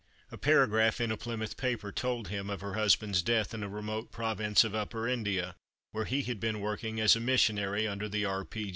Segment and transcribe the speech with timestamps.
[0.31, 4.11] A paragraph in a Plymouth paper told him of her husband's death in a remote
[4.11, 5.55] province of Upper India,
[5.91, 8.47] where he had been working as a missionary under the R.